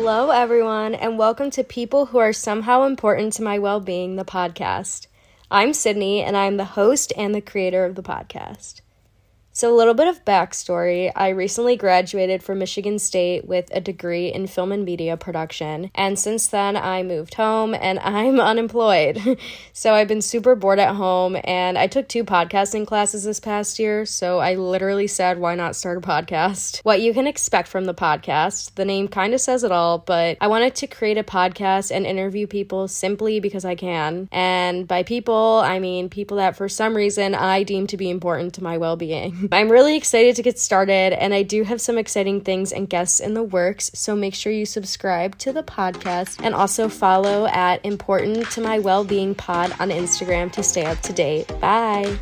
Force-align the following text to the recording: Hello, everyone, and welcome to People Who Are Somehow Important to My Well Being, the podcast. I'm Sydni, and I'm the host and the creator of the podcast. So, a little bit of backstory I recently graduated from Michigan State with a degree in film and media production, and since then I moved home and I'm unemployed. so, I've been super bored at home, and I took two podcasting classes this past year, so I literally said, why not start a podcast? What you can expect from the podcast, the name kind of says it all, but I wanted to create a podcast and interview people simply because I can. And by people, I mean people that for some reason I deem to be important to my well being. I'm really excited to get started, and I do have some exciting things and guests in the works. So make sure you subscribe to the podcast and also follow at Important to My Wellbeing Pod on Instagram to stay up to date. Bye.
Hello, 0.00 0.30
everyone, 0.30 0.94
and 0.94 1.18
welcome 1.18 1.50
to 1.50 1.64
People 1.64 2.06
Who 2.06 2.18
Are 2.18 2.32
Somehow 2.32 2.84
Important 2.84 3.32
to 3.32 3.42
My 3.42 3.58
Well 3.58 3.80
Being, 3.80 4.14
the 4.14 4.24
podcast. 4.24 5.08
I'm 5.50 5.72
Sydni, 5.72 6.20
and 6.20 6.36
I'm 6.36 6.56
the 6.56 6.64
host 6.64 7.12
and 7.16 7.34
the 7.34 7.40
creator 7.40 7.84
of 7.84 7.96
the 7.96 8.02
podcast. 8.02 8.80
So, 9.58 9.74
a 9.74 9.76
little 9.76 9.94
bit 9.94 10.06
of 10.06 10.24
backstory 10.24 11.10
I 11.16 11.30
recently 11.30 11.74
graduated 11.74 12.44
from 12.44 12.60
Michigan 12.60 13.00
State 13.00 13.44
with 13.44 13.68
a 13.72 13.80
degree 13.80 14.32
in 14.32 14.46
film 14.46 14.70
and 14.70 14.84
media 14.84 15.16
production, 15.16 15.90
and 15.96 16.16
since 16.16 16.46
then 16.46 16.76
I 16.76 17.02
moved 17.02 17.34
home 17.34 17.74
and 17.74 17.98
I'm 18.04 18.38
unemployed. 18.38 19.18
so, 19.72 19.94
I've 19.94 20.06
been 20.06 20.22
super 20.22 20.54
bored 20.54 20.78
at 20.78 20.94
home, 20.94 21.36
and 21.42 21.76
I 21.76 21.88
took 21.88 22.06
two 22.06 22.22
podcasting 22.22 22.86
classes 22.86 23.24
this 23.24 23.40
past 23.40 23.80
year, 23.80 24.06
so 24.06 24.38
I 24.38 24.54
literally 24.54 25.08
said, 25.08 25.40
why 25.40 25.56
not 25.56 25.74
start 25.74 25.98
a 25.98 26.00
podcast? 26.02 26.80
What 26.88 27.00
you 27.00 27.12
can 27.12 27.26
expect 27.26 27.66
from 27.66 27.84
the 27.86 27.94
podcast, 27.94 28.76
the 28.76 28.84
name 28.84 29.08
kind 29.08 29.34
of 29.34 29.40
says 29.40 29.64
it 29.64 29.72
all, 29.72 29.98
but 29.98 30.38
I 30.40 30.46
wanted 30.46 30.76
to 30.76 30.86
create 30.86 31.18
a 31.18 31.24
podcast 31.24 31.90
and 31.90 32.06
interview 32.06 32.46
people 32.46 32.86
simply 32.86 33.40
because 33.40 33.64
I 33.64 33.74
can. 33.74 34.28
And 34.30 34.86
by 34.86 35.02
people, 35.02 35.60
I 35.64 35.80
mean 35.80 36.08
people 36.08 36.36
that 36.36 36.56
for 36.56 36.68
some 36.68 36.96
reason 36.96 37.34
I 37.34 37.64
deem 37.64 37.88
to 37.88 37.96
be 37.96 38.08
important 38.08 38.54
to 38.54 38.62
my 38.62 38.78
well 38.78 38.96
being. 38.96 39.47
I'm 39.50 39.70
really 39.70 39.96
excited 39.96 40.36
to 40.36 40.42
get 40.42 40.58
started, 40.58 41.12
and 41.12 41.32
I 41.32 41.42
do 41.42 41.62
have 41.62 41.80
some 41.80 41.96
exciting 41.98 42.42
things 42.42 42.72
and 42.72 42.88
guests 42.88 43.20
in 43.20 43.34
the 43.34 43.42
works. 43.42 43.90
So 43.94 44.14
make 44.14 44.34
sure 44.34 44.52
you 44.52 44.66
subscribe 44.66 45.38
to 45.38 45.52
the 45.52 45.62
podcast 45.62 46.40
and 46.42 46.54
also 46.54 46.88
follow 46.88 47.46
at 47.46 47.84
Important 47.84 48.50
to 48.52 48.60
My 48.60 48.78
Wellbeing 48.78 49.34
Pod 49.34 49.72
on 49.80 49.90
Instagram 49.90 50.52
to 50.52 50.62
stay 50.62 50.84
up 50.84 51.00
to 51.00 51.12
date. 51.12 51.48
Bye. 51.60 52.18